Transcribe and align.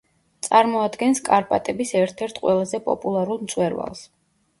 წარმოადგენს 0.45 1.19
კარპატების 1.27 1.91
ერთ-ერთ 1.99 2.39
ყველაზე 2.45 2.81
პოპულარულ 2.87 3.41
მწვერვალს. 3.45 4.03